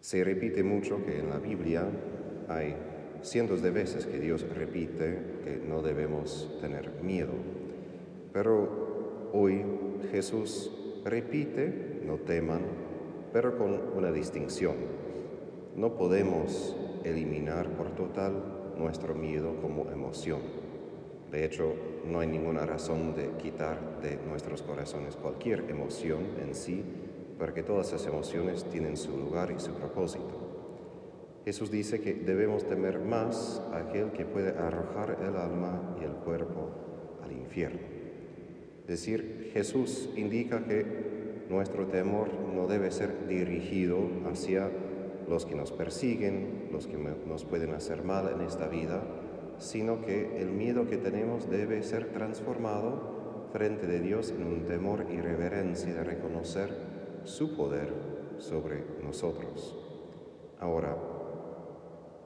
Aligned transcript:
Se 0.00 0.22
repite 0.22 0.62
mucho 0.62 1.04
que 1.04 1.18
en 1.18 1.30
la 1.30 1.38
Biblia 1.38 1.84
hay 2.48 2.76
cientos 3.22 3.62
de 3.62 3.70
veces 3.70 4.06
que 4.06 4.18
Dios 4.18 4.46
repite 4.54 5.18
que 5.44 5.60
no 5.66 5.82
debemos 5.82 6.48
tener 6.60 7.02
miedo. 7.02 7.32
Pero 8.32 9.30
hoy 9.32 9.64
Jesús 10.10 10.70
repite, 11.04 12.00
no 12.04 12.16
teman, 12.16 12.62
pero 13.32 13.58
con 13.58 13.80
una 13.96 14.12
distinción. 14.12 14.76
No 15.74 15.96
podemos 15.96 16.76
eliminar 17.04 17.68
por 17.70 17.94
total 17.94 18.74
nuestro 18.78 19.14
miedo 19.14 19.56
como 19.60 19.90
emoción. 19.90 20.40
De 21.30 21.44
hecho, 21.44 21.74
no 22.06 22.20
hay 22.20 22.28
ninguna 22.28 22.64
razón 22.64 23.14
de 23.14 23.30
quitar 23.42 24.00
de 24.00 24.16
nuestros 24.28 24.62
corazones 24.62 25.16
cualquier 25.16 25.68
emoción 25.68 26.20
en 26.40 26.54
sí, 26.54 26.82
porque 27.38 27.62
todas 27.62 27.88
esas 27.88 28.06
emociones 28.06 28.64
tienen 28.64 28.96
su 28.96 29.16
lugar 29.16 29.50
y 29.50 29.60
su 29.60 29.72
propósito. 29.72 30.46
Jesús 31.44 31.70
dice 31.70 32.00
que 32.00 32.14
debemos 32.14 32.66
temer 32.66 32.98
más 32.98 33.62
a 33.72 33.78
aquel 33.78 34.10
que 34.10 34.24
puede 34.24 34.50
arrojar 34.50 35.18
el 35.20 35.36
alma 35.36 35.96
y 36.00 36.04
el 36.04 36.12
cuerpo 36.12 36.70
al 37.22 37.32
infierno. 37.32 37.78
Es 38.80 38.86
decir, 38.88 39.50
Jesús 39.52 40.10
indica 40.16 40.64
que 40.64 41.44
nuestro 41.48 41.86
temor 41.86 42.32
no 42.54 42.66
debe 42.66 42.90
ser 42.90 43.28
dirigido 43.28 43.98
hacia 44.28 44.70
los 45.28 45.44
que 45.44 45.54
nos 45.54 45.72
persiguen, 45.72 46.68
los 46.72 46.86
que 46.86 46.96
nos 46.96 47.44
pueden 47.44 47.74
hacer 47.74 48.02
mal 48.02 48.28
en 48.34 48.40
esta 48.40 48.68
vida, 48.68 49.02
sino 49.58 50.02
que 50.02 50.40
el 50.40 50.50
miedo 50.50 50.88
que 50.88 50.96
tenemos 50.96 51.48
debe 51.48 51.82
ser 51.82 52.12
transformado 52.12 53.48
frente 53.52 53.86
de 53.86 54.00
Dios 54.00 54.30
en 54.36 54.44
un 54.44 54.66
temor 54.66 55.06
y 55.10 55.20
reverencia 55.20 55.94
de 55.94 56.04
reconocer 56.04 56.95
su 57.26 57.56
poder 57.56 57.92
sobre 58.38 58.84
nosotros. 59.02 59.76
Ahora, 60.58 60.96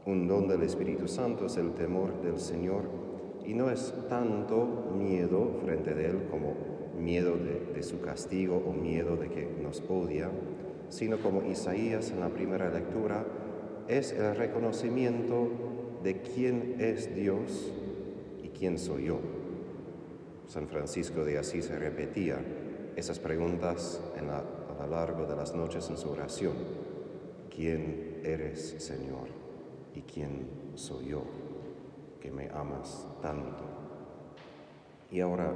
un 0.06 0.28
don 0.28 0.48
del 0.48 0.62
Espíritu 0.62 1.08
Santo 1.08 1.46
es 1.46 1.56
el 1.56 1.72
temor 1.72 2.20
del 2.22 2.38
Señor 2.38 2.84
y 3.44 3.54
no 3.54 3.70
es 3.70 3.92
tanto 4.08 4.92
miedo 4.96 5.58
frente 5.64 5.94
de 5.94 6.06
Él 6.06 6.28
como 6.30 6.54
miedo 6.98 7.36
de, 7.36 7.82
su 7.82 8.00
castigo 8.00 8.62
o 8.66 8.72
miedo 8.72 9.16
de 9.16 9.28
que 9.28 9.48
nos 9.62 9.82
odia, 9.88 10.30
sino 10.90 11.18
como 11.18 11.42
Isaías 11.42 12.10
en 12.10 12.20
la 12.20 12.28
primera 12.28 12.68
lectura, 12.68 13.24
es 13.88 14.12
el 14.12 14.36
reconocimiento 14.36 15.48
de 16.02 16.20
quién 16.20 16.76
es 16.78 17.14
Dios 17.14 17.72
y 18.42 18.48
quién 18.48 18.78
soy 18.78 19.06
yo. 19.06 19.18
San 20.46 20.68
Francisco 20.68 21.24
de 21.24 21.38
Asís 21.38 21.70
repetía 21.70 22.38
esas 22.96 23.18
preguntas 23.18 24.00
a 24.18 24.59
lo 24.80 24.86
largo 24.86 25.26
de 25.26 25.36
las 25.36 25.54
noches 25.54 25.88
en 25.90 25.98
su 25.98 26.10
oración. 26.10 26.54
¿Quién 27.54 28.20
eres, 28.24 28.76
Señor? 28.78 29.28
¿Y 29.94 30.02
quién 30.02 30.48
soy 30.74 31.08
yo 31.08 31.22
que 32.20 32.30
me 32.30 32.48
amas 32.48 33.06
tanto? 33.20 33.64
Y 35.10 35.20
ahora, 35.20 35.52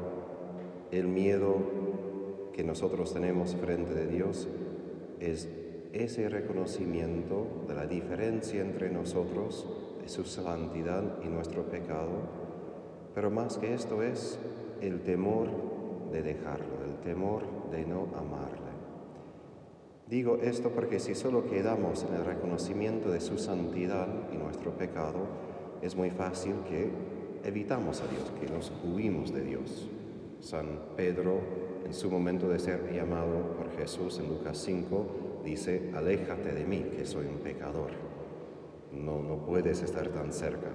el 0.91 1.09
miedo 1.09 1.57
que 2.53 2.65
nosotros 2.65 3.13
tenemos 3.15 3.55
frente 3.57 3.95
de 3.95 4.07
Dios 4.07 4.49
es 5.21 5.49
ese 5.93 6.29
reconocimiento 6.29 7.47
de 7.67 7.75
la 7.75 7.87
diferencia 7.87 8.61
entre 8.61 8.91
nosotros, 8.91 9.67
de 10.03 10.09
su 10.09 10.25
santidad 10.25 11.03
y 11.25 11.29
nuestro 11.29 11.63
pecado, 11.63 12.11
pero 13.15 13.31
más 13.31 13.59
que 13.59 13.73
esto 13.73 14.03
es 14.03 14.39
el 14.81 15.01
temor 15.03 15.49
de 16.11 16.23
dejarlo, 16.23 16.85
el 16.85 16.97
temor 16.99 17.43
de 17.71 17.87
no 17.87 18.09
amarle. 18.17 18.64
Digo 20.09 20.39
esto 20.43 20.71
porque 20.71 21.01
si 21.01 21.15
solo 21.15 21.49
quedamos 21.49 22.05
en 22.05 22.15
el 22.15 22.27
reconocimiento 22.27 23.11
de 23.11 23.21
su 23.21 23.39
santidad 23.39 24.07
y 24.33 24.37
nuestro 24.37 24.73
pecado, 24.77 25.27
es 25.81 25.97
muy 25.97 26.11
fácil 26.11 26.57
que 26.69 26.91
evitamos 27.43 28.03
a 28.03 28.07
Dios, 28.09 28.31
que 28.39 28.53
nos 28.53 28.71
huimos 28.85 29.33
de 29.33 29.43
Dios. 29.43 29.89
San 30.41 30.79
Pedro, 30.95 31.41
en 31.87 31.95
su 31.95 32.11
momento 32.11 32.51
de 32.51 32.59
ser 32.59 32.93
llamado 32.93 33.57
por 33.57 33.71
Jesús 33.79 34.19
en 34.19 34.29
Lucas 34.29 34.59
5, 34.59 35.43
dice, 35.43 35.91
aléjate 35.95 36.53
de 36.53 36.65
mí, 36.65 36.85
que 36.95 37.07
soy 37.07 37.27
un 37.27 37.39
pecador. 37.39 37.93
No, 38.93 39.23
no 39.23 39.47
puedes 39.47 39.83
estar 39.83 40.09
tan 40.09 40.35
cerca. 40.35 40.69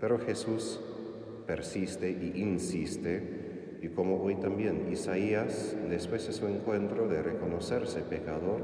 Pero 0.00 0.18
Jesús 0.18 0.80
persiste 1.46 2.10
y 2.10 2.40
insiste, 2.40 3.49
y 3.82 3.88
como 3.88 4.22
hoy 4.22 4.36
también 4.36 4.88
Isaías, 4.92 5.76
después 5.88 6.26
de 6.26 6.32
su 6.32 6.46
encuentro 6.46 7.08
de 7.08 7.22
reconocerse 7.22 8.00
pecador, 8.00 8.60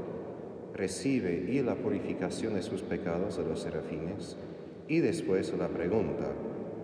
recibe 0.73 1.45
y 1.49 1.61
la 1.61 1.75
purificación 1.75 2.53
de 2.53 2.61
sus 2.61 2.83
pecados 2.83 3.37
de 3.37 3.43
los 3.43 3.61
serafines, 3.61 4.37
y 4.87 4.99
después 4.99 5.53
la 5.57 5.67
pregunta, 5.69 6.31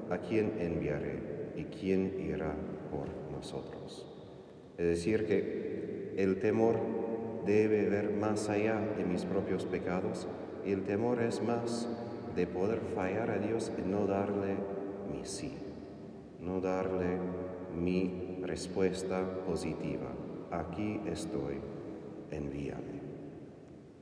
¿a 0.10 0.18
quién 0.18 0.54
enviaré 0.60 1.52
y 1.56 1.66
quién 1.66 2.20
irá 2.20 2.56
por 2.92 3.08
nosotros? 3.32 4.08
Es 4.78 4.88
decir, 4.88 5.26
que 5.26 6.14
el 6.18 6.40
temor 6.40 6.76
debe 7.46 7.88
ver 7.90 8.12
más 8.12 8.50
allá 8.50 8.80
de 8.98 9.06
mis 9.06 9.26
propios 9.26 9.66
pecados 9.66 10.28
y 10.66 10.72
el 10.72 10.84
temor 10.84 11.22
es 11.22 11.42
más 11.42 11.88
de 12.36 12.48
poder 12.48 12.80
fallar 12.96 13.30
a 13.30 13.38
Dios 13.38 13.72
y 13.78 13.88
no 13.88 14.08
darle 14.08 14.56
mi 15.12 15.24
sí, 15.24 15.54
no 16.40 16.62
darle 16.62 17.20
mi 17.84 18.40
respuesta 18.42 19.24
positiva. 19.46 20.10
Aquí 20.52 21.02
estoy, 21.06 21.60
envíame. 22.32 23.02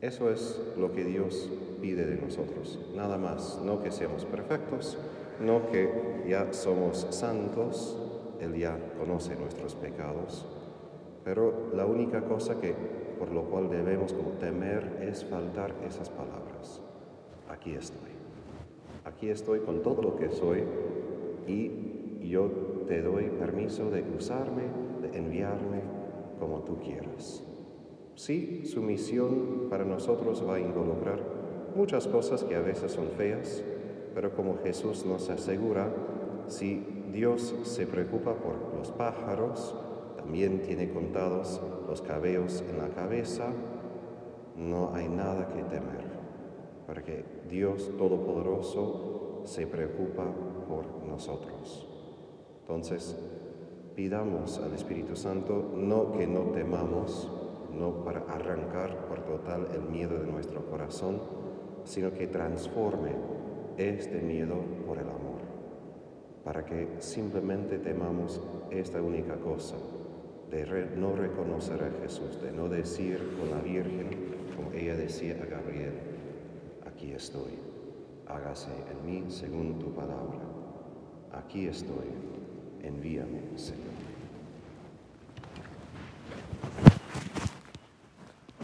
Eso 0.02 0.32
es 0.32 0.60
lo 0.78 0.92
que 0.92 1.04
Dios 1.04 1.50
pide 1.80 2.06
de 2.06 2.20
nosotros, 2.20 2.80
nada 2.96 3.18
más, 3.18 3.62
no 3.64 3.82
que 3.82 3.92
seamos 3.92 4.26
perfectos, 4.26 4.98
no 5.40 5.70
que 5.70 6.24
ya 6.28 6.52
somos 6.54 7.08
santos, 7.12 7.98
Él 8.40 8.56
ya 8.56 8.78
conoce 8.98 9.36
nuestros 9.36 9.76
pecados, 9.76 10.48
pero 11.24 11.70
la 11.74 11.86
única 11.86 12.24
cosa 12.26 12.60
que 12.60 12.74
por 13.20 13.32
lo 13.32 13.44
cual 13.44 13.70
debemos 13.70 14.16
temer 14.40 14.98
es 15.00 15.24
faltar 15.24 15.76
esas 15.88 16.10
palabras. 16.10 16.82
Aquí 17.48 17.76
estoy. 17.76 18.10
Aquí 19.06 19.30
estoy 19.30 19.60
con 19.60 19.84
todo 19.84 20.02
lo 20.02 20.16
que 20.16 20.32
soy 20.32 20.64
y 21.46 22.28
yo 22.28 22.50
te 22.92 23.02
doy 23.02 23.30
permiso 23.30 23.90
de 23.90 24.04
usarme, 24.18 24.64
de 25.02 25.18
enviarme 25.18 25.80
como 26.38 26.60
tú 26.64 26.78
quieras. 26.78 27.42
Sí, 28.16 28.66
su 28.66 28.82
misión 28.82 29.68
para 29.70 29.86
nosotros 29.86 30.46
va 30.46 30.56
a 30.56 30.60
involucrar 30.60 31.22
muchas 31.74 32.06
cosas 32.06 32.44
que 32.44 32.54
a 32.54 32.60
veces 32.60 32.92
son 32.92 33.08
feas, 33.16 33.64
pero 34.14 34.36
como 34.36 34.58
Jesús 34.58 35.06
nos 35.06 35.30
asegura, 35.30 35.88
si 36.48 36.86
Dios 37.14 37.56
se 37.64 37.88
preocupa 37.88 38.34
por 38.34 38.56
los 38.78 38.92
pájaros, 38.92 39.74
también 40.18 40.62
tiene 40.62 40.90
contados 40.90 41.62
los 41.88 42.02
cabellos 42.02 42.62
en 42.70 42.78
la 42.78 42.90
cabeza, 42.90 43.54
no 44.58 44.94
hay 44.94 45.08
nada 45.08 45.48
que 45.48 45.64
temer, 45.64 46.04
porque 46.88 47.24
Dios 47.50 47.90
Todopoderoso 47.98 49.44
se 49.46 49.66
preocupa 49.66 50.26
por 50.68 51.06
nosotros. 51.08 51.91
Entonces, 52.62 53.16
pidamos 53.96 54.60
al 54.60 54.74
Espíritu 54.74 55.16
Santo 55.16 55.72
no 55.76 56.12
que 56.12 56.26
no 56.26 56.52
temamos, 56.52 57.30
no 57.78 58.04
para 58.04 58.22
arrancar 58.22 59.08
por 59.08 59.22
total 59.22 59.68
el 59.74 59.82
miedo 59.84 60.18
de 60.18 60.32
nuestro 60.32 60.66
corazón, 60.66 61.20
sino 61.84 62.12
que 62.14 62.28
transforme 62.28 63.12
este 63.78 64.22
miedo 64.22 64.56
por 64.86 64.98
el 64.98 65.08
amor, 65.08 65.42
para 66.44 66.66
que 66.66 66.88
simplemente 67.00 67.80
temamos 67.80 68.42
esta 68.70 69.02
única 69.02 69.36
cosa, 69.36 69.76
de 70.50 70.66
no 70.98 71.16
reconocer 71.16 71.82
a 71.84 72.02
Jesús, 72.02 72.42
de 72.42 72.52
no 72.52 72.68
decir 72.68 73.38
con 73.40 73.50
la 73.50 73.62
Virgen, 73.62 74.10
como 74.56 74.72
ella 74.74 74.96
decía 74.96 75.38
a 75.42 75.46
Gabriel, 75.46 75.94
aquí 76.86 77.14
estoy, 77.14 77.58
hágase 78.28 78.72
en 78.92 79.06
mí 79.06 79.26
según 79.30 79.80
tu 79.80 79.94
palabra, 79.94 80.40
aquí 81.32 81.68
estoy, 81.68 82.10
envíame, 82.84 83.42
Señor. 83.58 83.92